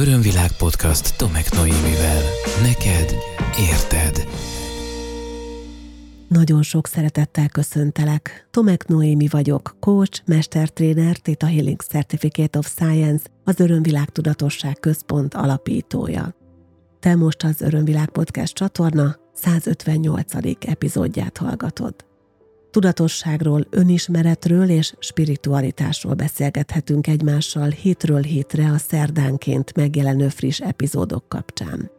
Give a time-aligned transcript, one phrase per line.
[0.00, 2.22] Örömvilág podcast Tomek Noémivel.
[2.62, 3.14] Neked
[3.70, 4.28] érted.
[6.28, 8.48] Nagyon sok szeretettel köszöntelek.
[8.50, 16.34] Tomek Noémi vagyok, coach, mestertréner, Theta Healing Certificate of Science, az Örömvilág Tudatosság Központ alapítója.
[17.00, 20.32] Te most az Örömvilág Podcast csatorna 158.
[20.60, 22.07] epizódját hallgatod.
[22.78, 31.90] Tudatosságról, önismeretről és spiritualitásról beszélgethetünk egymással hétről hétre a szerdánként megjelenő friss epizódok kapcsán.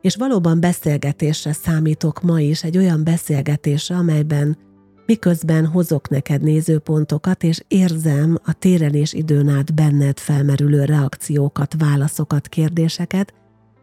[0.00, 4.58] És valóban beszélgetésre számítok ma is, egy olyan beszélgetésre, amelyben
[5.06, 12.48] miközben hozok neked nézőpontokat, és érzem a téren és időn át benned felmerülő reakciókat, válaszokat,
[12.48, 13.34] kérdéseket,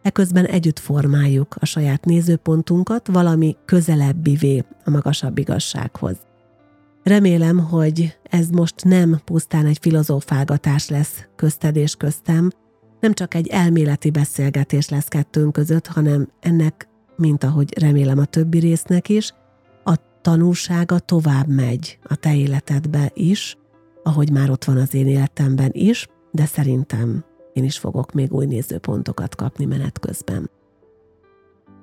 [0.04, 6.16] eközben együtt formáljuk a saját nézőpontunkat valami közelebbivé a magasabb igazsághoz.
[7.02, 12.50] Remélem, hogy ez most nem pusztán egy filozófálgatás lesz közted és köztem,
[13.00, 18.58] nem csak egy elméleti beszélgetés lesz kettőnk között, hanem ennek, mint ahogy remélem a többi
[18.58, 19.32] résznek is,
[19.84, 23.56] a tanulsága tovább megy a te életedbe is,
[24.02, 27.24] ahogy már ott van az én életemben is, de szerintem
[27.54, 30.50] én is fogok még új nézőpontokat kapni menet közben.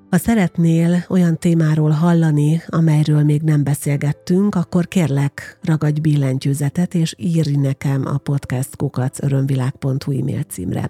[0.10, 7.56] Ha szeretnél olyan témáról hallani, amelyről még nem beszélgettünk, akkor kérlek, ragadj billentyűzetet, és írj
[7.56, 10.90] nekem a podcastkukacörömvilág.hu e-mail címre.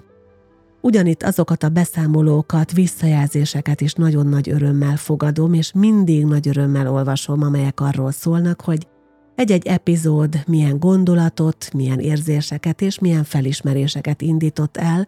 [0.82, 7.42] Ugyanitt azokat a beszámolókat, visszajelzéseket is nagyon nagy örömmel fogadom, és mindig nagy örömmel olvasom,
[7.42, 8.88] amelyek arról szólnak, hogy
[9.42, 15.08] egy-egy epizód milyen gondolatot, milyen érzéseket és milyen felismeréseket indított el,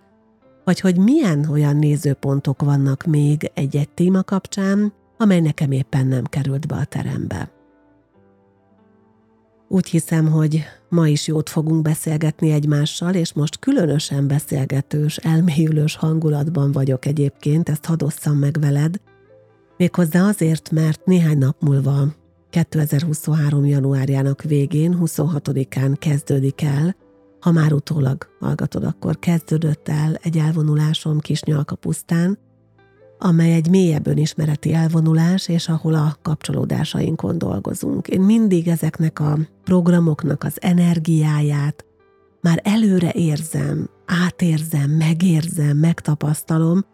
[0.63, 6.67] vagy hogy milyen olyan nézőpontok vannak még egy-egy téma kapcsán, amely nekem éppen nem került
[6.67, 7.51] be a terembe.
[9.67, 16.71] Úgy hiszem, hogy ma is jót fogunk beszélgetni egymással, és most különösen beszélgetős, elmélyülős hangulatban
[16.71, 18.95] vagyok egyébként, ezt hadosszam meg veled,
[19.77, 22.21] méghozzá azért, mert néhány nap múlva
[22.53, 23.65] 2023.
[23.65, 26.95] januárjának végén, 26-án kezdődik el,
[27.39, 32.37] ha már utólag hallgatod, akkor kezdődött el egy elvonulásom Kisnyalka pusztán,
[33.19, 38.07] amely egy mélyebb önismereti elvonulás, és ahol a kapcsolódásainkon dolgozunk.
[38.07, 41.85] Én mindig ezeknek a programoknak az energiáját
[42.41, 46.85] már előre érzem, átérzem, megérzem, megtapasztalom,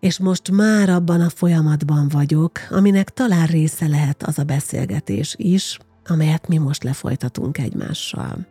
[0.00, 5.78] és most már abban a folyamatban vagyok, aminek talán része lehet az a beszélgetés is,
[6.06, 8.46] amelyet mi most lefolytatunk egymással.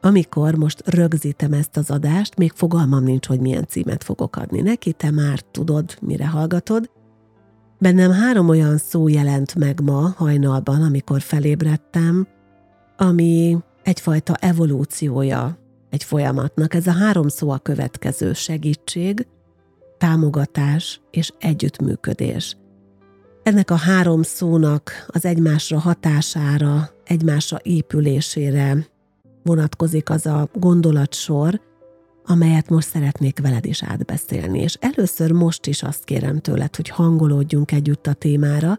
[0.00, 4.92] Amikor most rögzítem ezt az adást, még fogalmam nincs, hogy milyen címet fogok adni neki,
[4.92, 6.90] te már tudod, mire hallgatod.
[7.78, 12.26] Bennem három olyan szó jelent meg ma hajnalban, amikor felébredtem,
[12.96, 15.58] ami egyfajta evolúciója
[15.90, 16.74] egy folyamatnak.
[16.74, 19.26] Ez a három szó a következő segítség,
[19.98, 22.56] támogatás és együttműködés.
[23.42, 28.86] Ennek a három szónak az egymásra hatására, egymásra épülésére
[29.42, 31.60] vonatkozik az a gondolatsor,
[32.24, 34.60] amelyet most szeretnék veled is átbeszélni.
[34.60, 38.78] És először most is azt kérem tőled, hogy hangolódjunk együtt a témára,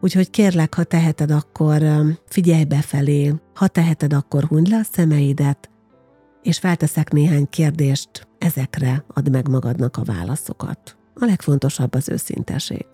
[0.00, 1.82] úgyhogy kérlek, ha teheted, akkor
[2.28, 5.70] figyelj befelé, ha teheted, akkor hunyd le a szemeidet,
[6.46, 10.96] és felteszek néhány kérdést, ezekre add meg magadnak a válaszokat.
[11.14, 12.86] A legfontosabb az őszinteség.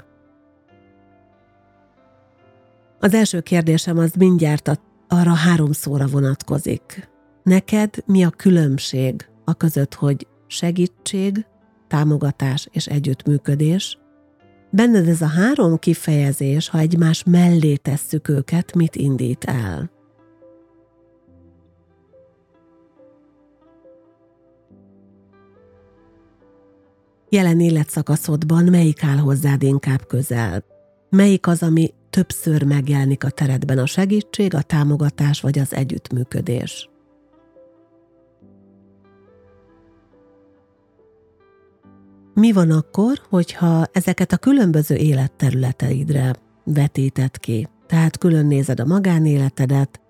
[3.00, 4.76] Az első kérdésem az mindjárt a,
[5.08, 7.10] arra három szóra vonatkozik.
[7.42, 11.46] Neked mi a különbség a között, hogy segítség,
[11.88, 13.98] támogatás és együttműködés?
[14.70, 19.90] Benned ez a három kifejezés, ha egymás mellé tesszük őket, mit indít el?
[27.32, 30.64] Jelen életszakaszodban melyik áll hozzád inkább közel?
[31.10, 36.90] Melyik az, ami többször megjelenik a teredben a segítség, a támogatás vagy az együttműködés?
[42.34, 47.68] Mi van akkor, hogyha ezeket a különböző életterületeidre vetíted ki?
[47.86, 50.00] Tehát külön nézed a magánéletedet,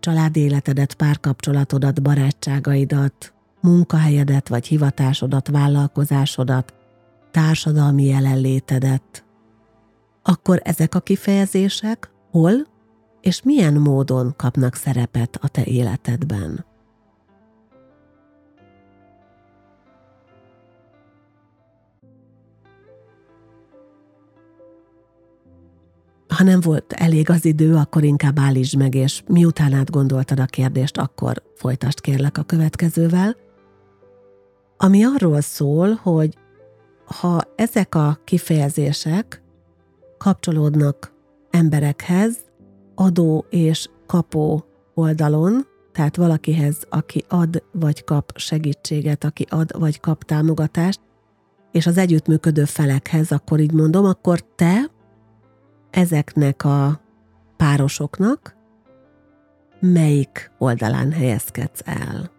[0.00, 3.33] családéletedet, párkapcsolatodat, barátságaidat,
[3.64, 6.74] munkahelyedet vagy hivatásodat, vállalkozásodat,
[7.30, 9.24] társadalmi jelenlétedet,
[10.22, 12.52] akkor ezek a kifejezések hol
[13.20, 16.64] és milyen módon kapnak szerepet a te életedben?
[26.28, 30.96] Ha nem volt elég az idő, akkor inkább állítsd meg, és miután átgondoltad a kérdést,
[30.98, 33.43] akkor folytasd kérlek a következővel.
[34.76, 36.38] Ami arról szól, hogy
[37.04, 39.42] ha ezek a kifejezések
[40.18, 41.12] kapcsolódnak
[41.50, 42.36] emberekhez,
[42.94, 50.24] adó és kapó oldalon, tehát valakihez, aki ad vagy kap segítséget, aki ad vagy kap
[50.24, 51.00] támogatást,
[51.72, 54.90] és az együttműködő felekhez, akkor így mondom, akkor te
[55.90, 57.00] ezeknek a
[57.56, 58.56] párosoknak
[59.80, 62.33] melyik oldalán helyezkedsz el?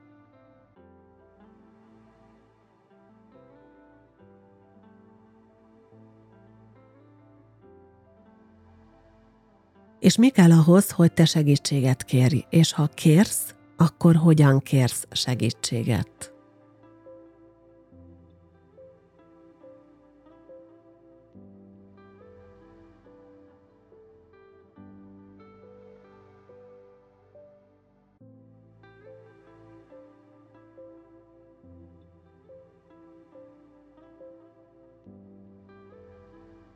[10.05, 12.45] És mi kell ahhoz, hogy te segítséget kérj?
[12.49, 16.34] És ha kérsz, akkor hogyan kérsz segítséget?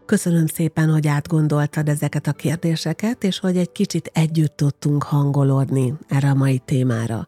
[0.09, 6.29] Köszönöm szépen, hogy átgondoltad ezeket a kérdéseket, és hogy egy kicsit együtt tudtunk hangolódni erre
[6.29, 7.27] a mai témára.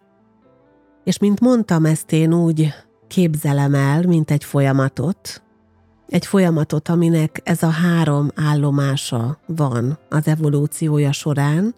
[1.03, 2.73] És mint mondtam, ezt én úgy
[3.07, 5.43] képzelem el, mint egy folyamatot,
[6.07, 11.75] egy folyamatot, aminek ez a három állomása van az evolúciója során,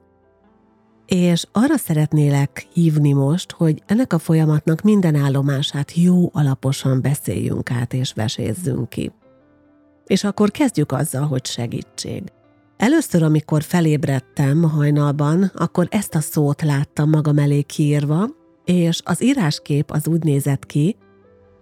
[1.05, 7.93] és arra szeretnélek hívni most, hogy ennek a folyamatnak minden állomását jó alaposan beszéljünk át
[7.93, 9.11] és vesézzünk ki.
[10.05, 12.23] És akkor kezdjük azzal, hogy segítség.
[12.77, 18.27] Először, amikor felébredtem hajnalban, akkor ezt a szót láttam magam elé kiírva,
[18.65, 20.95] és az íráskép az úgy nézett ki,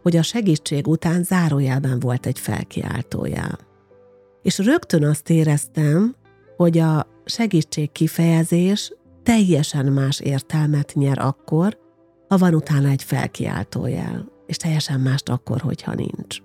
[0.02, 3.60] hogy a segítség után zárójelben volt egy felkiáltójel.
[4.42, 6.16] És rögtön azt éreztem,
[6.58, 11.78] hogy a segítség kifejezés teljesen más értelmet nyer akkor,
[12.28, 16.38] ha van utána egy felkiáltójel, és teljesen mást akkor, hogyha nincs.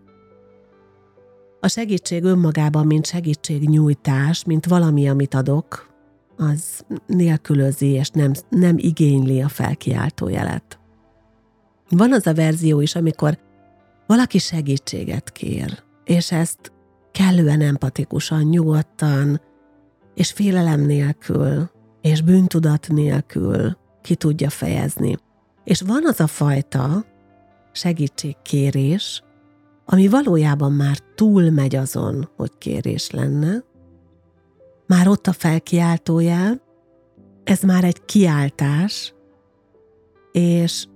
[1.60, 5.94] A segítség önmagában, mint segítségnyújtás, mint valami, amit adok,
[6.36, 10.78] az nélkülözi és nem, nem igényli a felkiáltójelet.
[11.88, 13.38] Van az a verzió is, amikor
[14.06, 16.72] valaki segítséget kér, és ezt
[17.12, 19.40] kellően empatikusan, nyugodtan,
[20.14, 21.70] és félelem nélkül,
[22.00, 25.16] és bűntudat nélkül ki tudja fejezni.
[25.64, 27.04] És van az a fajta
[27.72, 29.22] segítségkérés,
[29.86, 33.64] ami valójában már túl megy azon, hogy kérés lenne,
[34.86, 36.62] már ott a felkiáltójel,
[37.44, 39.14] ez már egy kiáltás,
[40.32, 40.86] és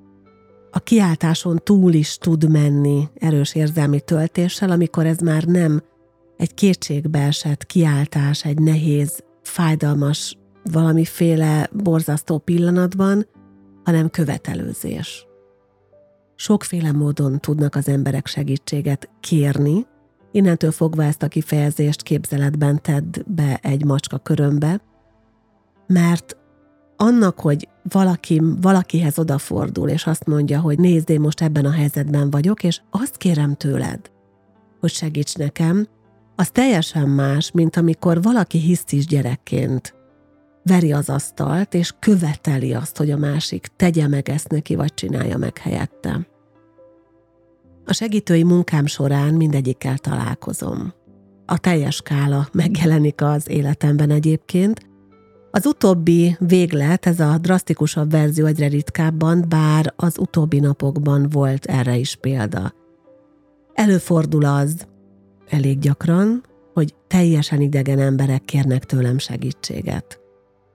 [0.70, 5.82] a kiáltáson túl is tud menni erős érzelmi töltéssel, amikor ez már nem
[6.36, 10.38] egy kétségbeesett kiáltás, egy nehéz, fájdalmas,
[10.72, 13.26] valamiféle borzasztó pillanatban,
[13.84, 15.29] hanem követelőzés
[16.40, 19.86] sokféle módon tudnak az emberek segítséget kérni.
[20.32, 24.80] Innentől fogva ezt a kifejezést képzeletben tedd be egy macska körömbe,
[25.86, 26.36] mert
[26.96, 32.30] annak, hogy valaki, valakihez odafordul, és azt mondja, hogy nézd, én most ebben a helyzetben
[32.30, 34.10] vagyok, és azt kérem tőled,
[34.80, 35.86] hogy segíts nekem,
[36.36, 39.94] az teljesen más, mint amikor valaki hisztis gyerekként
[40.62, 45.38] veri az asztalt, és követeli azt, hogy a másik tegye meg ezt neki, vagy csinálja
[45.38, 46.29] meg helyette.
[47.90, 50.92] A segítői munkám során mindegyikkel találkozom.
[51.46, 54.80] A teljes skála megjelenik az életemben egyébként.
[55.50, 61.96] Az utóbbi véglet, ez a drasztikusabb verzió egyre ritkábban, bár az utóbbi napokban volt erre
[61.96, 62.74] is példa.
[63.74, 64.86] Előfordul az,
[65.48, 66.42] elég gyakran,
[66.74, 70.20] hogy teljesen idegen emberek kérnek tőlem segítséget.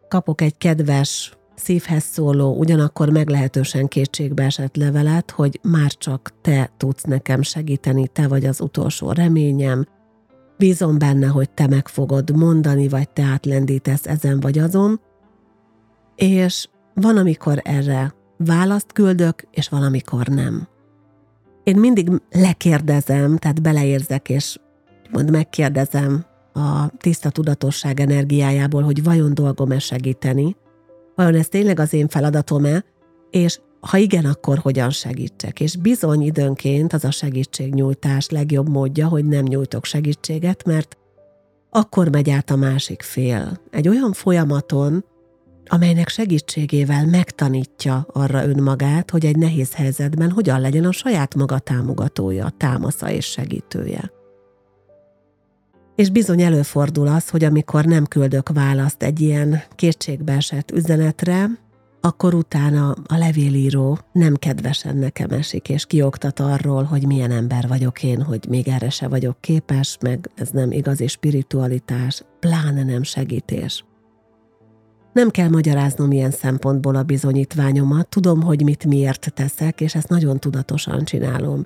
[0.08, 7.04] Kapok egy kedves, szívhez szóló, ugyanakkor meglehetősen kétségbe esett levelet, hogy már csak te tudsz
[7.04, 9.86] nekem segíteni, te vagy az utolsó reményem,
[10.58, 15.02] bízom benne, hogy te meg fogod mondani, vagy te átlendítesz ezen vagy azon,
[16.16, 20.68] és van, amikor erre választ küldök, és valamikor nem.
[21.64, 24.58] Én mindig lekérdezem, tehát beleérzek, és
[25.12, 30.56] mond megkérdezem a tiszta tudatosság energiájából, hogy vajon dolgom-e segíteni,
[31.16, 32.84] vajon ez tényleg az én feladatom-e,
[33.30, 35.60] és ha igen, akkor hogyan segítsek?
[35.60, 40.98] És bizony időnként az a segítségnyújtás legjobb módja, hogy nem nyújtok segítséget, mert
[41.70, 43.62] akkor megy át a másik fél.
[43.72, 45.06] Egy olyan folyamaton,
[45.66, 52.54] amelynek segítségével megtanítja arra önmagát, hogy egy nehéz helyzetben hogyan legyen a saját maga támogatója,
[52.58, 54.12] támasza és segítője.
[55.96, 61.50] És bizony előfordul az, hogy amikor nem küldök választ egy ilyen kétségbeesett üzenetre,
[62.02, 68.04] akkor utána a levélíró nem kedvesen nekem esik, és kioktat arról, hogy milyen ember vagyok
[68.04, 73.86] én, hogy még erre se vagyok képes, meg ez nem igazi spiritualitás, pláne nem segítés.
[75.14, 80.40] Nem kell magyaráznom ilyen szempontból a bizonyítványomat, tudom, hogy mit miért teszek, és ezt nagyon
[80.40, 81.66] tudatosan csinálom.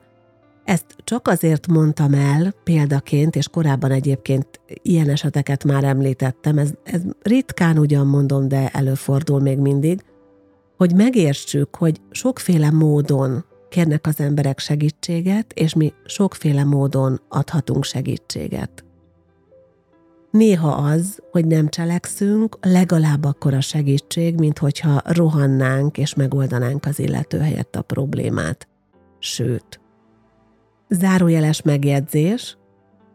[0.69, 7.01] Ezt csak azért mondtam el példaként, és korábban egyébként ilyen eseteket már említettem, ez, ez
[7.21, 10.01] ritkán ugyan mondom, de előfordul még mindig,
[10.77, 18.83] hogy megértsük, hogy sokféle módon kérnek az emberek segítséget, és mi sokféle módon adhatunk segítséget.
[20.31, 26.99] Néha az, hogy nem cselekszünk, legalább akkor a segítség, mint hogyha rohannánk és megoldanánk az
[26.99, 28.67] illető helyett a problémát.
[29.19, 29.79] Sőt,
[30.89, 32.57] zárójeles megjegyzés,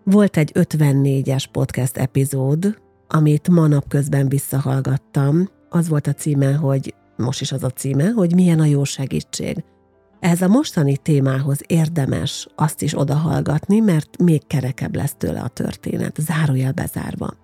[0.05, 2.79] volt egy 54-es podcast epizód,
[3.09, 5.49] amit ma napközben visszahallgattam.
[5.69, 9.65] Az volt a címe, hogy most is az a címe, hogy milyen a jó segítség.
[10.21, 16.17] Ez a mostani témához érdemes azt is odahallgatni, mert még kerekebb lesz tőle a történet,
[16.21, 17.35] zárójel bezárva.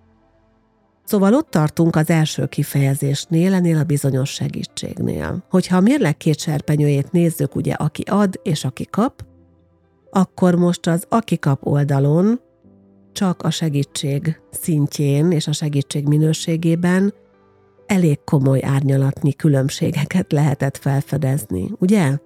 [1.05, 5.45] Szóval ott tartunk az első kifejezésnél, ennél a bizonyos segítségnél.
[5.51, 9.25] Hogyha a mérleg két serpenyőjét nézzük, ugye aki ad és aki kap,
[10.11, 12.41] akkor most az aki kap oldalon
[13.13, 17.15] csak a segítség szintjén és a segítség minőségében
[17.87, 22.17] elég komoly árnyalatnyi különbségeket lehetett felfedezni, ugye?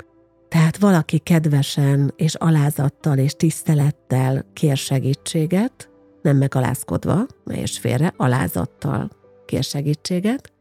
[0.49, 5.91] Tehát valaki kedvesen és alázattal és tisztelettel kér segítséget,
[6.23, 9.11] nem megalázkodva, és félre, alázattal
[9.47, 10.53] kér segítséget,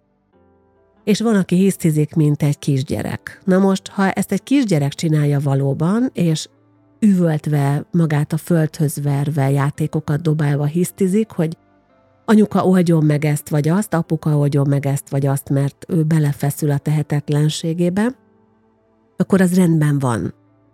[1.03, 3.41] és van, aki hisztizik, mint egy kisgyerek.
[3.45, 6.47] Na most, ha ezt egy kisgyerek csinálja valóban, és
[7.03, 11.57] üvöltve, magát a földhöz verve, játékokat dobálva hisztizik, hogy
[12.25, 16.71] anyuka oldjon meg ezt vagy azt, apuka oldjon meg ezt vagy azt, mert ő belefeszül
[16.71, 18.07] a tehetetlenségébe,
[19.17, 20.33] akkor az rendben van.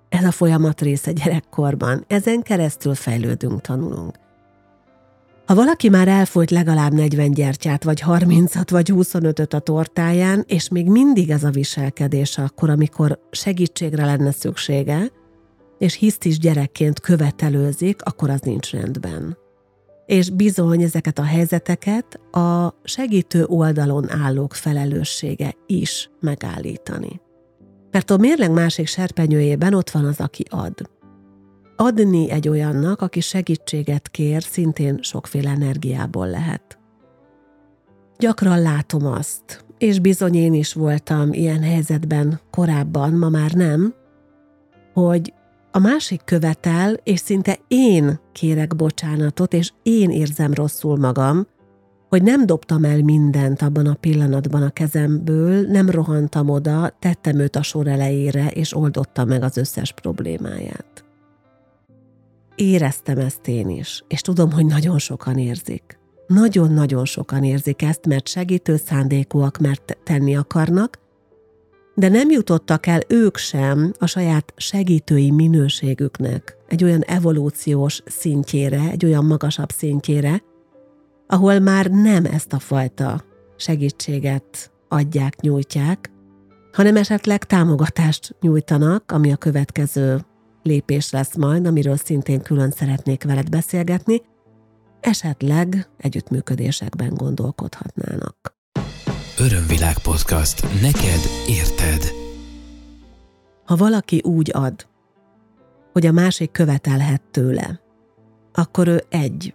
[0.09, 2.05] Ez a folyamat része gyerekkorban.
[2.07, 4.15] Ezen keresztül fejlődünk, tanulunk.
[5.45, 10.89] Ha valaki már elfolyt legalább 40 gyertyát, vagy 30-at, vagy 25-öt a tortáján, és még
[10.89, 15.11] mindig ez a viselkedés akkor, amikor segítségre lenne szüksége,
[15.79, 19.37] és hisztis gyerekként követelőzik, akkor az nincs rendben.
[20.05, 27.21] És bizony ezeket a helyzeteket a segítő oldalon állók felelőssége is megállítani.
[27.91, 30.89] Mert a mérleg másik serpenyőjében ott van az, aki ad.
[31.75, 36.79] Adni egy olyannak, aki segítséget kér, szintén sokféle energiából lehet.
[38.17, 43.93] Gyakran látom azt, és bizony én is voltam ilyen helyzetben korábban, ma már nem,
[44.93, 45.33] hogy
[45.71, 51.47] a másik követel, és szinte én kérek bocsánatot, és én érzem rosszul magam,
[52.09, 57.55] hogy nem dobtam el mindent abban a pillanatban a kezemből, nem rohantam oda, tettem őt
[57.55, 61.03] a sor elejére, és oldottam meg az összes problémáját.
[62.55, 65.99] Éreztem ezt én is, és tudom, hogy nagyon sokan érzik.
[66.27, 70.99] Nagyon-nagyon sokan érzik ezt, mert segítő szándékúak, mert tenni akarnak,
[71.99, 79.05] de nem jutottak el ők sem a saját segítői minőségüknek egy olyan evolúciós szintjére, egy
[79.05, 80.43] olyan magasabb szintjére,
[81.27, 83.23] ahol már nem ezt a fajta
[83.55, 86.11] segítséget adják, nyújtják,
[86.71, 90.19] hanem esetleg támogatást nyújtanak, ami a következő
[90.63, 94.21] lépés lesz majd, amiről szintén külön szeretnék veled beszélgetni,
[94.99, 98.58] esetleg együttműködésekben gondolkodhatnának.
[99.41, 100.81] Örömvilág podcast.
[100.81, 102.11] Neked érted.
[103.65, 104.87] Ha valaki úgy ad,
[105.93, 107.79] hogy a másik követelhet tőle,
[108.53, 109.53] akkor ő egy,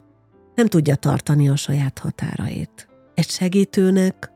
[0.54, 2.88] nem tudja tartani a saját határait.
[3.14, 4.30] Egy segítőnek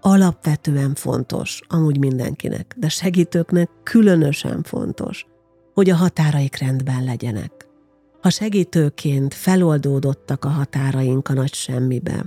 [0.00, 5.26] alapvetően fontos, amúgy mindenkinek, de segítőknek különösen fontos,
[5.74, 7.68] hogy a határaik rendben legyenek.
[8.20, 12.24] Ha segítőként feloldódottak a határaink a nagy semmibe,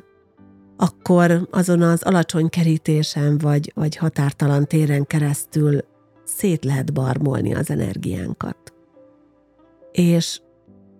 [0.77, 5.79] akkor azon az alacsony kerítésen vagy, vagy határtalan téren keresztül
[6.23, 8.73] szét lehet barmolni az energiánkat.
[9.91, 10.39] És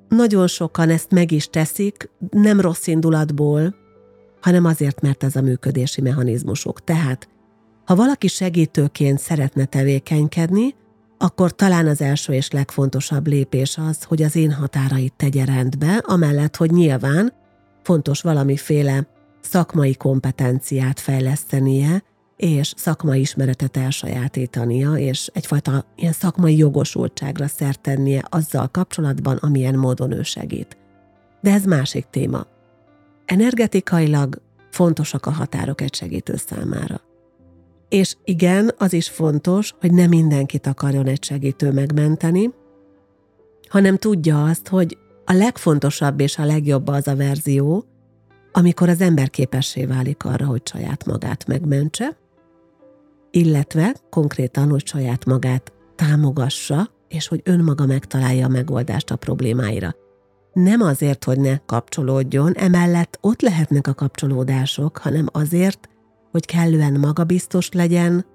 [0.10, 3.75] nagyon sokan ezt meg is teszik, nem rossz indulatból,
[4.41, 6.84] hanem azért, mert ez a működési mechanizmusok.
[6.84, 7.29] Tehát,
[7.86, 10.75] ha valaki segítőként szeretne tevékenykedni,
[11.17, 16.55] akkor talán az első és legfontosabb lépés az, hogy az én határait tegye rendbe, amellett,
[16.55, 17.34] hogy nyilván
[17.84, 19.08] fontos valamiféle
[19.46, 22.04] szakmai kompetenciát fejlesztenie,
[22.36, 30.12] és szakmai ismeretet elsajátítania, és egyfajta ilyen szakmai jogosultságra szert tennie azzal kapcsolatban, amilyen módon
[30.12, 30.78] ő segít.
[31.42, 32.46] De ez másik téma.
[33.25, 37.02] Energetikailag fontosak a határok egy segítő számára.
[37.90, 42.50] És igen, az is fontos, hogy nem mindenkit akarjon egy segítő megmenteni,
[43.70, 47.86] hanem tudja azt, hogy a legfontosabb és a legjobb az a verzió,
[48.58, 52.18] amikor az ember képessé válik arra, hogy saját magát megmentse,
[53.32, 59.96] illetve konkrétan, hogy saját magát támogassa, és hogy önmaga megtalálja a megoldást a problémáira.
[60.54, 65.90] Nem azért, hogy ne kapcsolódjon, emellett ott lehetnek a kapcsolódások, hanem azért,
[66.32, 68.26] hogy kellően magabiztos legyen,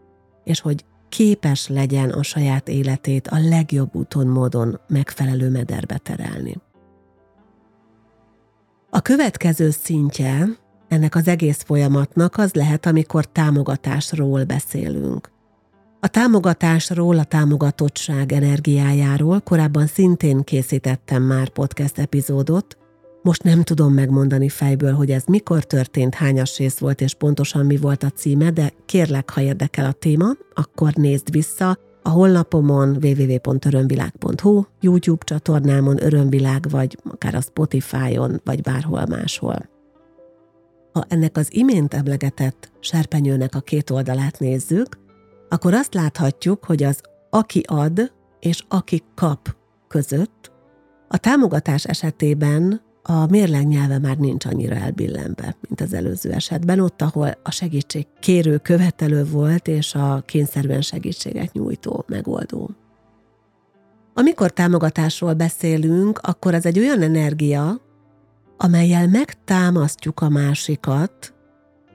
[0.45, 6.57] és hogy képes legyen a saját életét a legjobb úton, módon megfelelő mederbe terelni.
[8.92, 10.47] A következő szintje
[10.88, 15.30] ennek az egész folyamatnak az lehet, amikor támogatásról beszélünk.
[16.00, 22.78] A támogatásról, a támogatottság energiájáról korábban szintén készítettem már podcast epizódot,
[23.23, 27.76] most nem tudom megmondani fejből, hogy ez mikor történt, hányas rész volt és pontosan mi
[27.76, 34.62] volt a címe, de kérlek, ha érdekel a téma, akkor nézd vissza a honlapomon www.örömvilág.hu,
[34.80, 39.69] YouTube csatornámon Örömvilág, vagy akár a Spotify-on, vagy bárhol máshol.
[40.92, 44.99] Ha ennek az imént emlegetett serpenyőnek a két oldalát nézzük,
[45.49, 49.57] akkor azt láthatjuk, hogy az aki ad és aki kap
[49.88, 50.52] között
[51.09, 57.02] a támogatás esetében a mérleg nyelve már nincs annyira elbillenve, mint az előző esetben, ott,
[57.02, 62.71] ahol a segítség kérő követelő volt, és a kényszerűen segítséget nyújtó megoldó.
[64.14, 67.80] Amikor támogatásról beszélünk, akkor ez egy olyan energia,
[68.57, 71.35] amelyel megtámasztjuk a másikat,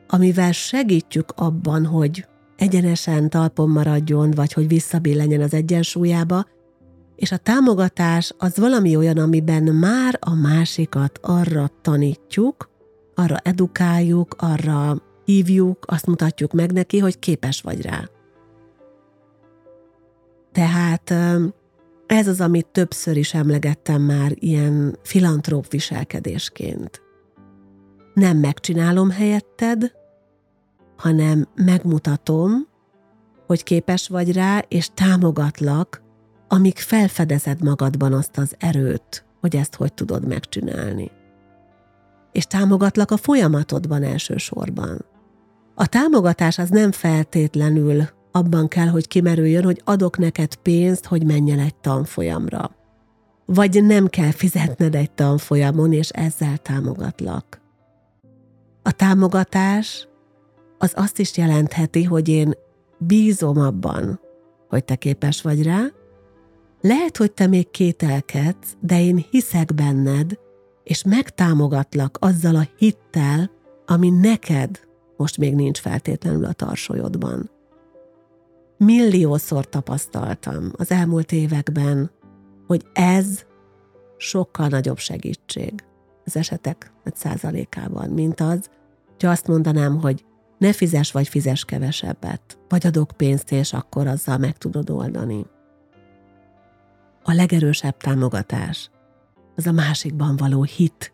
[0.07, 6.45] amivel segítjük abban, hogy egyenesen talpon maradjon, vagy hogy visszabillenjen az egyensúlyába,
[7.15, 12.69] és a támogatás az valami olyan, amiben már a másikat arra tanítjuk,
[13.15, 18.09] arra edukáljuk, arra hívjuk, azt mutatjuk meg neki, hogy képes vagy rá.
[20.51, 21.13] Tehát
[22.05, 27.01] ez az, amit többször is emlegettem már ilyen filantróp viselkedésként.
[28.13, 29.91] Nem megcsinálom helyetted,
[30.97, 32.67] hanem megmutatom,
[33.47, 36.01] hogy képes vagy rá, és támogatlak,
[36.47, 41.11] amíg felfedezed magadban azt az erőt, hogy ezt hogy tudod megcsinálni.
[42.31, 45.05] És támogatlak a folyamatodban elsősorban.
[45.75, 51.51] A támogatás az nem feltétlenül abban kell, hogy kimerüljön, hogy adok neked pénzt, hogy menj
[51.51, 52.71] el egy tanfolyamra.
[53.45, 57.61] Vagy nem kell fizetned egy tanfolyamon, és ezzel támogatlak.
[58.83, 60.07] A támogatás
[60.77, 62.53] az azt is jelentheti, hogy én
[62.97, 64.19] bízom abban,
[64.69, 65.85] hogy te képes vagy rá,
[66.85, 70.39] lehet, hogy te még kételkedsz, de én hiszek benned,
[70.83, 73.51] és megtámogatlak azzal a hittel,
[73.85, 74.79] ami neked
[75.17, 77.49] most még nincs feltétlenül a tarsolyodban.
[78.77, 82.11] Milliószor tapasztaltam az elmúlt években,
[82.67, 83.45] hogy ez
[84.17, 85.73] sokkal nagyobb segítség
[86.25, 88.69] az esetek egy százalékában, mint az,
[89.19, 90.25] hogy azt mondanám, hogy
[90.57, 95.45] ne fizes vagy fizes kevesebbet, vagy adok pénzt, és akkor azzal meg tudod oldani
[97.27, 98.89] a legerősebb támogatás,
[99.55, 101.13] az a másikban való hit.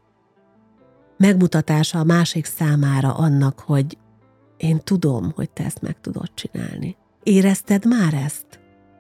[1.18, 3.98] Megmutatása a másik számára annak, hogy
[4.58, 6.98] én tudom, hogy te ezt meg tudod csinálni.
[7.24, 8.46] Érezted már ezt?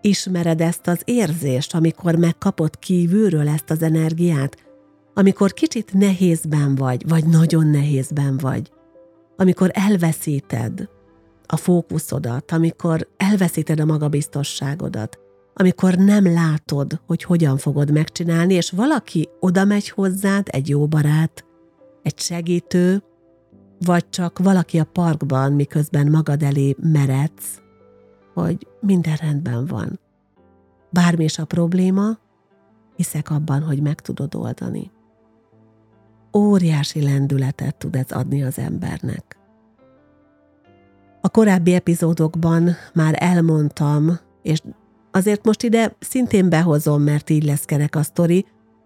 [0.01, 4.57] Ismered ezt az érzést, amikor megkapod kívülről ezt az energiát,
[5.13, 8.71] amikor kicsit nehézben vagy, vagy nagyon nehézben vagy,
[9.37, 10.89] amikor elveszíted
[11.45, 15.19] a fókuszodat, amikor elveszíted a magabiztosságodat,
[15.61, 21.45] amikor nem látod, hogy hogyan fogod megcsinálni, és valaki oda megy hozzád, egy jó barát,
[22.03, 23.03] egy segítő,
[23.79, 27.61] vagy csak valaki a parkban, miközben magad elé meredsz,
[28.33, 29.99] hogy minden rendben van.
[30.89, 32.17] Bármi is a probléma,
[32.95, 34.91] hiszek abban, hogy meg tudod oldani.
[36.37, 39.37] Óriási lendületet tud ez adni az embernek.
[41.21, 44.61] A korábbi epizódokban már elmondtam, és
[45.11, 48.45] Azért most ide szintén behozom, mert így lesz kerek a sztori,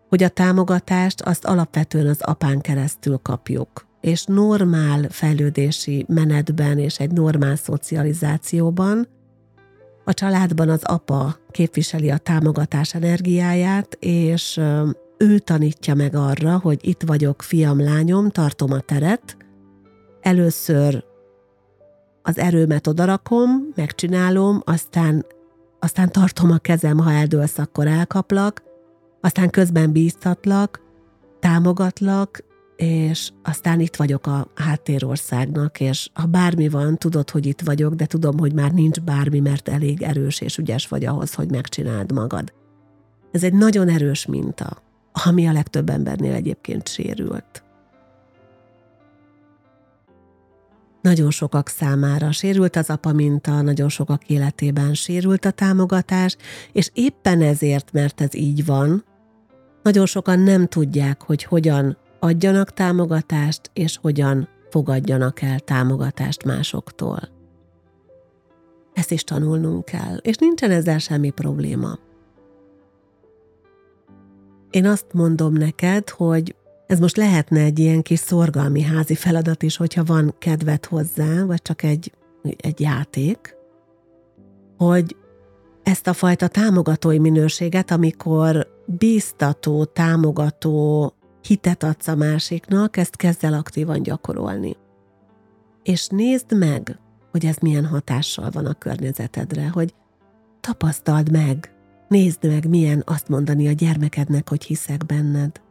[0.09, 3.87] hogy a támogatást azt alapvetően az apán keresztül kapjuk.
[4.01, 9.07] És normál fejlődési menetben és egy normál szocializációban
[10.07, 14.61] a családban az apa képviseli a támogatás energiáját, és
[15.17, 19.37] ő tanítja meg arra, hogy itt vagyok, fiam, lányom, tartom a teret.
[20.21, 21.03] Először
[22.21, 25.25] az erőmet odarakom, megcsinálom, aztán
[25.85, 28.63] aztán tartom a kezem, ha eldőlsz, akkor elkaplak,
[29.21, 30.81] aztán közben bíztatlak,
[31.39, 32.43] támogatlak,
[32.75, 38.05] és aztán itt vagyok a háttérországnak, és ha bármi van, tudod, hogy itt vagyok, de
[38.05, 42.53] tudom, hogy már nincs bármi, mert elég erős és ügyes vagy ahhoz, hogy megcsináld magad.
[43.31, 44.83] Ez egy nagyon erős minta,
[45.25, 47.63] ami a legtöbb embernél egyébként sérült.
[51.05, 56.37] Nagyon sokak számára sérült az apa minta, nagyon sokak életében sérült a támogatás,
[56.71, 59.05] és éppen ezért, mert ez így van,
[59.83, 67.19] nagyon sokan nem tudják, hogy hogyan adjanak támogatást, és hogyan fogadjanak el támogatást másoktól.
[68.93, 71.97] Ezt is tanulnunk kell, és nincsen ezzel semmi probléma.
[74.69, 76.55] Én azt mondom neked, hogy
[76.87, 81.61] ez most lehetne egy ilyen kis szorgalmi házi feladat is, hogyha van kedved hozzá, vagy
[81.61, 82.11] csak egy,
[82.57, 83.55] egy játék,
[84.77, 85.15] hogy
[85.83, 93.53] ezt a fajta támogatói minőséget, amikor bíztató, támogató hitet adsz a másiknak, ezt kezd el
[93.53, 94.75] aktívan gyakorolni.
[95.83, 96.99] És nézd meg,
[97.31, 99.93] hogy ez milyen hatással van a környezetedre, hogy
[100.59, 101.75] tapasztald meg,
[102.07, 105.61] nézd meg, milyen azt mondani a gyermekednek, hogy hiszek benned.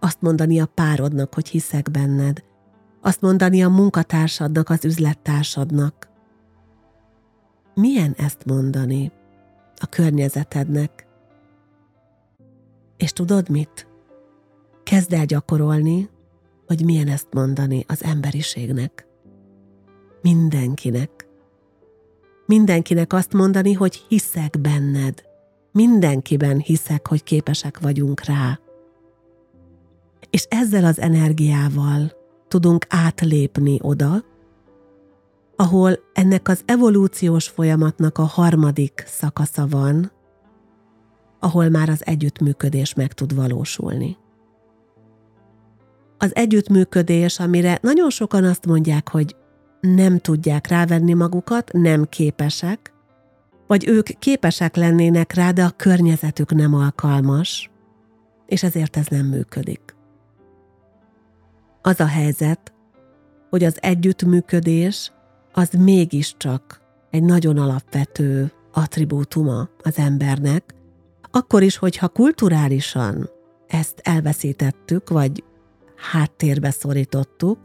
[0.00, 2.42] Azt mondani a párodnak, hogy hiszek benned.
[3.00, 6.08] Azt mondani a munkatársadnak, az üzlettársadnak.
[7.74, 9.12] Milyen ezt mondani
[9.76, 11.06] a környezetednek?
[12.96, 13.86] És tudod mit?
[14.82, 16.10] Kezd el gyakorolni,
[16.66, 19.06] hogy milyen ezt mondani az emberiségnek.
[20.22, 21.28] Mindenkinek.
[22.46, 25.22] Mindenkinek azt mondani, hogy hiszek benned.
[25.72, 28.58] Mindenkiben hiszek, hogy képesek vagyunk rá.
[30.30, 32.12] És ezzel az energiával
[32.48, 34.24] tudunk átlépni oda,
[35.56, 40.12] ahol ennek az evolúciós folyamatnak a harmadik szakasza van,
[41.40, 44.16] ahol már az együttműködés meg tud valósulni
[46.18, 49.36] az együttműködés, amire nagyon sokan azt mondják, hogy
[49.80, 52.92] nem tudják rávenni magukat, nem képesek,
[53.66, 57.70] vagy ők képesek lennének rá, de a környezetük nem alkalmas,
[58.46, 59.87] és ezért ez nem működik.
[61.88, 62.72] Az a helyzet,
[63.50, 65.12] hogy az együttműködés
[65.52, 70.74] az mégiscsak egy nagyon alapvető attribútuma az embernek,
[71.30, 73.30] akkor is, hogyha kulturálisan
[73.66, 75.44] ezt elveszítettük, vagy
[76.12, 77.58] háttérbe szorítottuk,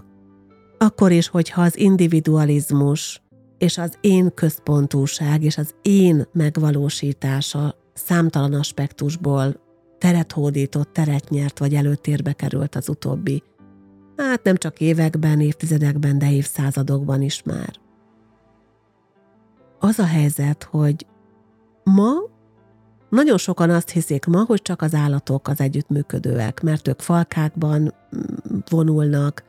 [0.77, 3.21] akkor is, hogyha az individualizmus
[3.57, 9.61] és az én központúság és az én megvalósítása számtalan aspektusból
[9.97, 13.43] teret hódított, teret nyert vagy előtérbe került az utóbbi,
[14.17, 17.73] hát nem csak években, évtizedekben, de évszázadokban is már.
[19.79, 21.05] Az a helyzet, hogy
[21.83, 22.11] ma
[23.09, 28.57] nagyon sokan azt hiszik ma, hogy csak az állatok az együttműködőek, mert ők falkákban mm,
[28.69, 29.43] vonulnak.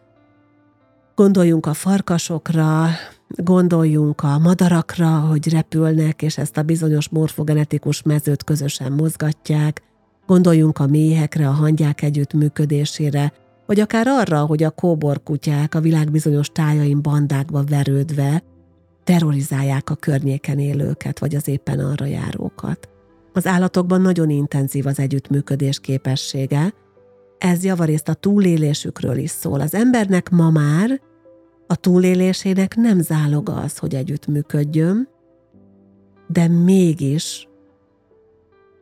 [1.14, 2.86] Gondoljunk a farkasokra,
[3.28, 9.82] gondoljunk a madarakra, hogy repülnek, és ezt a bizonyos morfogenetikus mezőt közösen mozgatják,
[10.26, 13.32] gondoljunk a méhekre, a hangyák együttműködésére,
[13.66, 18.42] vagy akár arra, hogy a kóborkutyák a világ bizonyos tájain bandákba verődve
[19.04, 22.88] terrorizálják a környéken élőket, vagy az éppen arra járókat.
[23.32, 26.74] Az állatokban nagyon intenzív az együttműködés képessége,
[27.38, 29.60] ez javarészt a túlélésükről is szól.
[29.60, 31.00] Az embernek ma már
[31.66, 35.08] a túlélésének nem záloga az, hogy együttműködjön,
[36.26, 37.48] de mégis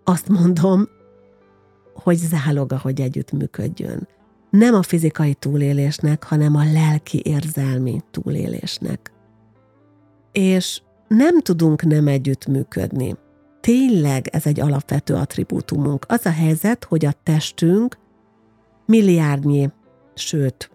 [0.05, 0.88] azt mondom,
[1.95, 4.09] hogy záloga, hogy együttműködjön.
[4.52, 9.12] Nem a fizikai túlélésnek, hanem a lelki érzelmi túlélésnek.
[10.32, 13.14] És nem tudunk nem együttműködni
[13.62, 16.04] tényleg ez egy alapvető attribútumunk.
[16.08, 17.98] Az a helyzet, hogy a testünk
[18.86, 19.70] milliárdnyi,
[20.14, 20.70] sőt,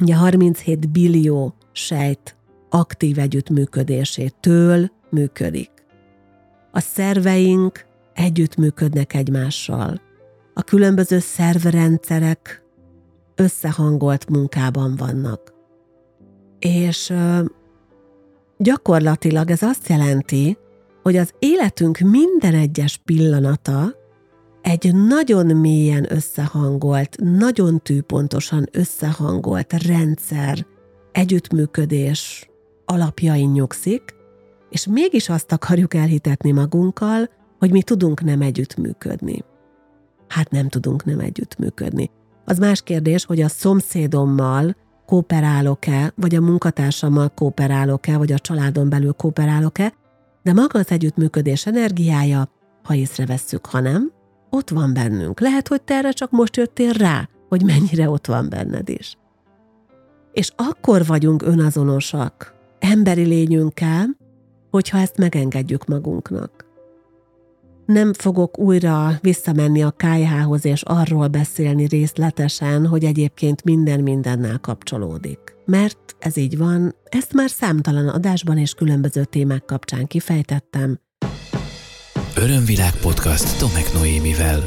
[0.00, 2.36] ugye 37 billió sejt
[2.70, 5.70] aktív együttműködésétől működik.
[6.72, 10.00] A szerveink együttműködnek egymással.
[10.54, 12.62] A különböző szervrendszerek
[13.36, 15.54] összehangolt munkában vannak.
[16.58, 17.12] És
[18.58, 20.58] gyakorlatilag ez azt jelenti,
[21.02, 23.94] hogy az életünk minden egyes pillanata
[24.62, 30.66] egy nagyon mélyen összehangolt, nagyon tűpontosan összehangolt rendszer,
[31.12, 32.50] együttműködés
[32.84, 34.02] alapjain nyugszik,
[34.70, 39.44] és mégis azt akarjuk elhitetni magunkkal, hogy mi tudunk nem együttműködni.
[40.28, 42.10] Hát nem tudunk nem együttműködni.
[42.48, 49.12] Az más kérdés, hogy a szomszédommal kooperálok-e, vagy a munkatársammal kooperálok-e, vagy a családon belül
[49.12, 49.92] kooperálok-e,
[50.42, 52.48] de maga az együttműködés energiája,
[52.82, 54.12] ha észrevesszük, ha nem,
[54.50, 55.40] ott van bennünk.
[55.40, 59.16] Lehet, hogy te erre csak most jöttél rá, hogy mennyire ott van benned is.
[60.32, 64.16] És akkor vagyunk önazonosak emberi lényünkkel,
[64.70, 66.65] hogyha ezt megengedjük magunknak.
[67.86, 75.38] Nem fogok újra visszamenni a kájhához és arról beszélni részletesen, hogy egyébként minden mindennel kapcsolódik.
[75.64, 81.00] Mert ez így van, ezt már számtalan adásban és különböző témák kapcsán kifejtettem.
[82.36, 84.62] Örömvilág podcast Tomek Noémivel.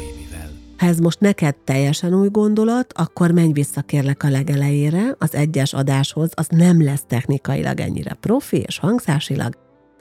[0.78, 5.72] Ha ez most neked teljesen új gondolat, akkor menj vissza kérlek a legelejére, az egyes
[5.72, 9.54] adáshoz, az nem lesz technikailag ennyire profi és hangzásilag,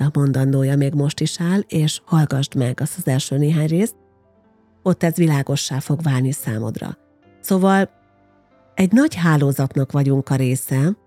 [0.04, 3.96] a mondandója még most is áll, és hallgassd meg azt az első néhány részt,
[4.84, 6.98] ott ez világossá fog válni számodra.
[7.42, 7.90] Szóval
[8.76, 10.98] egy nagy hálózatnak vagyunk a része,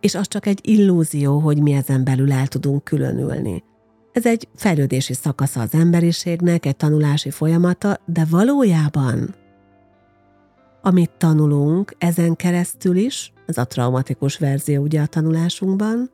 [0.00, 3.62] és az csak egy illúzió, hogy mi ezen belül el tudunk különülni.
[4.12, 9.34] Ez egy fejlődési szakasza az emberiségnek, egy tanulási folyamata, de valójában
[10.86, 16.10] amit tanulunk ezen keresztül is, ez a traumatikus verzió ugye a tanulásunkban,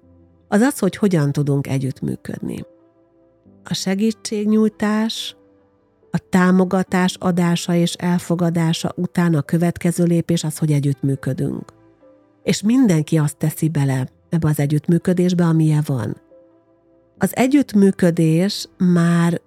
[0.52, 2.64] az az, hogy hogyan tudunk együttműködni.
[3.64, 5.36] A segítségnyújtás,
[6.10, 11.72] a támogatás adása és elfogadása után a következő lépés az, hogy együttműködünk.
[12.42, 16.20] És mindenki azt teszi bele ebbe az együttműködésbe, amilyen van.
[17.18, 19.40] Az együttműködés már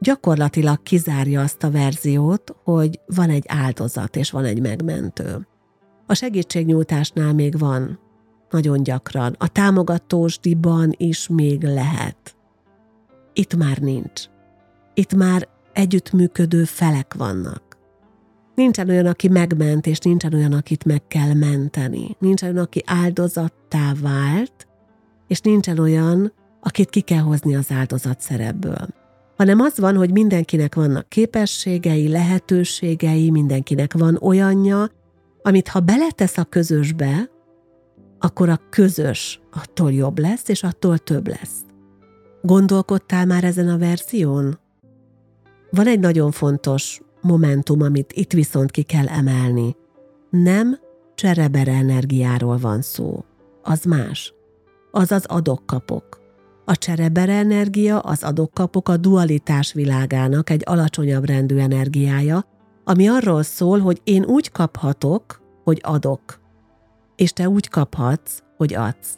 [0.00, 5.46] gyakorlatilag kizárja azt a verziót, hogy van egy áldozat és van egy megmentő.
[6.06, 7.98] A segítségnyújtásnál még van
[8.50, 9.34] nagyon gyakran.
[9.38, 12.36] A támogatósdiban is még lehet.
[13.32, 14.24] Itt már nincs.
[14.94, 17.62] Itt már együttműködő felek vannak.
[18.54, 22.16] Nincsen olyan, aki megment, és nincsen olyan, akit meg kell menteni.
[22.18, 24.66] Nincsen olyan, aki áldozattá vált,
[25.28, 28.86] és nincsen olyan, akit ki kell hozni az áldozat szerepből.
[29.36, 34.90] Hanem az van, hogy mindenkinek vannak képességei, lehetőségei, mindenkinek van olyanja,
[35.42, 37.30] amit ha beletesz a közösbe,
[38.18, 41.64] akkor a közös attól jobb lesz, és attól több lesz.
[42.42, 44.58] Gondolkodtál már ezen a verzión?
[45.70, 49.76] Van egy nagyon fontos momentum, amit itt viszont ki kell emelni.
[50.30, 50.78] Nem
[51.14, 53.24] cserebere energiáról van szó.
[53.62, 54.34] Az más.
[54.90, 56.20] Az az adok-kapok.
[56.64, 62.44] A cserebere energia, az adok-kapok a dualitás világának egy alacsonyabb rendű energiája,
[62.84, 66.40] ami arról szól, hogy én úgy kaphatok, hogy adok,
[67.16, 69.14] és te úgy kaphatsz, hogy adsz.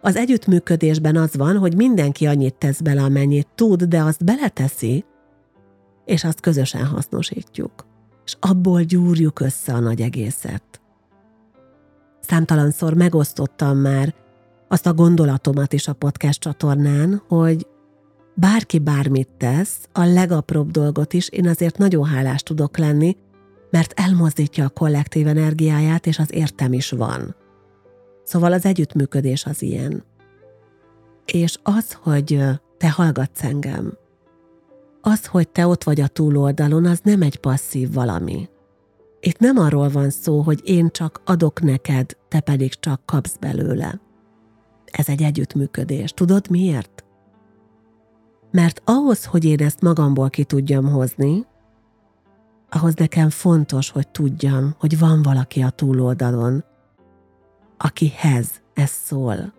[0.00, 5.04] Az együttműködésben az van, hogy mindenki annyit tesz bele, amennyit tud, de azt beleteszi,
[6.04, 7.72] és azt közösen hasznosítjuk.
[8.24, 10.80] És abból gyúrjuk össze a nagy egészet.
[12.20, 14.14] Számtalanszor megosztottam már
[14.68, 17.66] azt a gondolatomat is a podcast csatornán, hogy
[18.34, 23.16] bárki bármit tesz, a legapróbb dolgot is én azért nagyon hálás tudok lenni,
[23.74, 27.36] mert elmozdítja a kollektív energiáját, és az értem is van.
[28.22, 30.04] Szóval az együttműködés az ilyen.
[31.24, 32.40] És az, hogy
[32.78, 33.98] te hallgatsz engem,
[35.00, 38.48] az, hogy te ott vagy a túloldalon, az nem egy passzív valami.
[39.20, 44.00] Itt nem arról van szó, hogy én csak adok neked, te pedig csak kapsz belőle.
[44.84, 46.12] Ez egy együttműködés.
[46.12, 47.04] Tudod miért?
[48.50, 51.46] Mert ahhoz, hogy én ezt magamból ki tudjam hozni,
[52.74, 56.64] ahhoz nekem fontos, hogy tudjam, hogy van valaki a túloldalon,
[57.76, 59.52] akihez ez szól.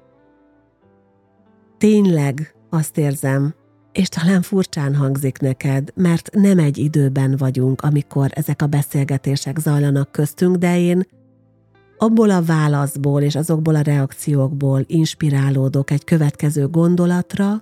[1.77, 3.55] Tényleg azt érzem,
[3.91, 10.11] és talán furcsán hangzik neked, mert nem egy időben vagyunk, amikor ezek a beszélgetések zajlanak
[10.11, 11.03] köztünk, de én
[11.97, 17.59] abból a válaszból és azokból a reakciókból inspirálódok egy következő gondolatra,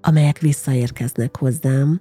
[0.00, 2.00] amelyek visszaérkeznek hozzám,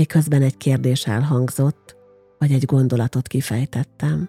[0.00, 1.96] miközben egy kérdés elhangzott,
[2.38, 4.28] vagy egy gondolatot kifejtettem.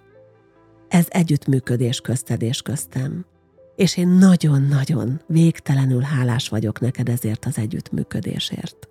[0.87, 3.25] Ez együttműködés közted és köztem.
[3.75, 8.89] És én nagyon-nagyon végtelenül hálás vagyok neked ezért az együttműködésért.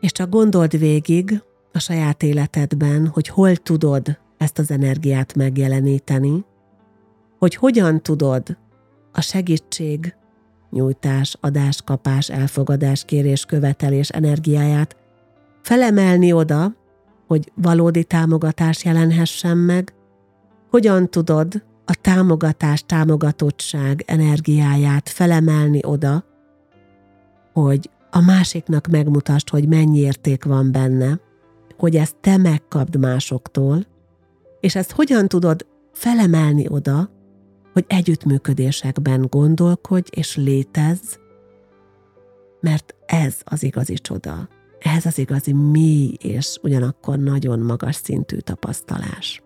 [0.00, 6.44] És csak gondold végig a saját életedben, hogy hol tudod ezt az energiát megjeleníteni,
[7.38, 8.58] hogy hogyan tudod
[9.12, 10.14] a segítség,
[10.70, 15.02] nyújtás, adás, kapás, elfogadás, kérés, követelés energiáját
[15.64, 16.74] felemelni oda,
[17.26, 19.94] hogy valódi támogatás jelenhessen meg,
[20.70, 26.24] hogyan tudod a támogatás, támogatottság energiáját felemelni oda,
[27.52, 31.20] hogy a másiknak megmutasd, hogy mennyi érték van benne,
[31.76, 33.86] hogy ezt te megkapd másoktól,
[34.60, 37.10] és ezt hogyan tudod felemelni oda,
[37.72, 41.14] hogy együttműködésekben gondolkodj és létezz,
[42.60, 44.48] mert ez az igazi csoda
[44.84, 49.42] Ez az igazi mély és ugyanakkor nagyon magas szintű tapasztalás.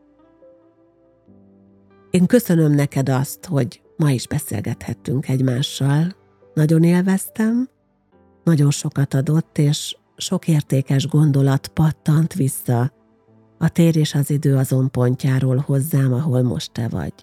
[2.11, 6.16] Én köszönöm neked azt, hogy ma is beszélgethettünk egymással.
[6.55, 7.68] Nagyon élveztem,
[8.44, 12.92] nagyon sokat adott, és sok értékes gondolat pattant vissza
[13.59, 17.14] a tér és az idő azon pontjáról hozzám, ahol most te vagy.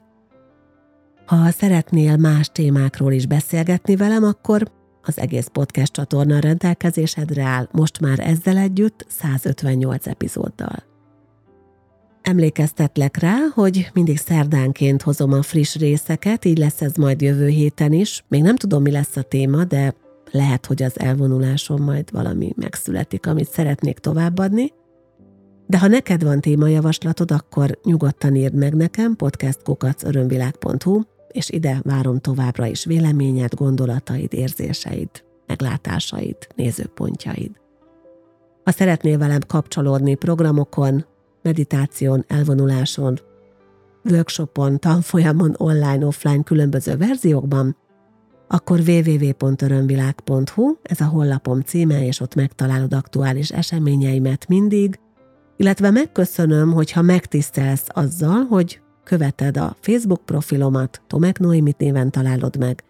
[1.25, 4.71] Ha szeretnél más témákról is beszélgetni velem, akkor
[5.07, 10.83] az egész podcast csatorna rendelkezésedre áll, most már ezzel együtt 158 epizóddal.
[12.21, 17.93] Emlékeztetlek rá, hogy mindig szerdánként hozom a friss részeket, így lesz ez majd jövő héten
[17.93, 18.23] is.
[18.27, 19.95] Még nem tudom, mi lesz a téma, de
[20.31, 24.71] lehet, hogy az elvonuláson majd valami megszületik, amit szeretnék továbbadni.
[25.67, 31.01] De ha neked van témajavaslatod, akkor nyugodtan írd meg nekem podcastkukacörömvilág.hu,
[31.35, 35.09] és ide várom továbbra is véleményed, gondolataid, érzéseid,
[35.47, 37.51] meglátásaid, nézőpontjaid.
[38.63, 41.05] Ha szeretnél velem kapcsolódni programokon,
[41.41, 43.19] meditáción, elvonuláson,
[44.03, 47.77] workshopon, tanfolyamon, online, offline különböző verziókban,
[48.47, 54.99] akkor www.örömvilág.hu, ez a honlapom címe, és ott megtalálod aktuális eseményeimet mindig,
[55.57, 62.83] illetve megköszönöm, hogyha megtisztelsz azzal, hogy követed a Facebook profilomat, Tomek Noémit néven találod meg,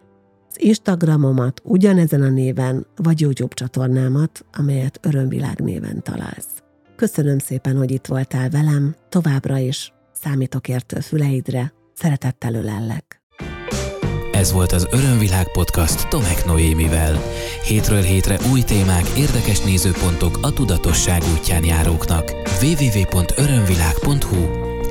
[0.50, 6.62] az Instagramomat ugyanezen a néven, vagy YouTube csatornámat, amelyet Örömvilág néven találsz.
[6.96, 13.20] Köszönöm szépen, hogy itt voltál velem, továbbra is számítok értő füleidre, szeretettel ölellek.
[14.32, 17.18] Ez volt az Örömvilág podcast Tomek Noémivel.
[17.64, 22.32] Hétről hétre új témák, érdekes nézőpontok a tudatosság útján járóknak.
[22.62, 24.65] www.örömvilág.hu